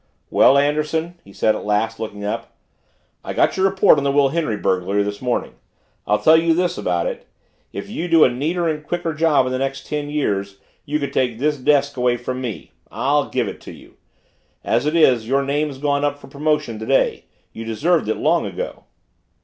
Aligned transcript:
"Well, 0.31 0.57
Anderson," 0.57 1.19
he 1.23 1.31
said 1.31 1.55
at 1.55 1.63
last, 1.63 1.99
looking 1.99 2.23
up, 2.25 2.55
"I 3.23 3.33
got 3.33 3.55
your 3.55 3.67
report 3.69 3.99
on 3.99 4.03
the 4.03 4.11
Wilhenry 4.11 4.57
burglary 4.59 5.03
this 5.03 5.21
morning. 5.21 5.53
I'll 6.07 6.17
tell 6.17 6.35
you 6.37 6.55
this 6.55 6.75
about 6.75 7.05
it 7.05 7.27
if 7.71 7.87
you 7.87 8.07
do 8.07 8.23
a 8.23 8.29
neater 8.31 8.67
and 8.67 8.83
quicker 8.83 9.13
job 9.13 9.45
in 9.45 9.51
the 9.51 9.59
next 9.59 9.85
ten 9.85 10.09
years, 10.09 10.57
you 10.85 10.97
can 10.97 11.11
take 11.11 11.37
this 11.37 11.55
desk 11.57 11.97
away 11.97 12.17
from 12.17 12.41
me. 12.41 12.71
I'll 12.89 13.29
give 13.29 13.47
it 13.47 13.61
to 13.61 13.71
you. 13.73 13.93
As 14.63 14.87
it 14.87 14.95
is, 14.95 15.27
your 15.27 15.43
name's 15.43 15.77
gone 15.77 16.03
up 16.03 16.17
for 16.17 16.27
promotion 16.27 16.79
today; 16.79 17.25
you 17.53 17.63
deserved 17.63 18.09
it 18.09 18.17
long 18.17 18.47
ago." 18.47 18.85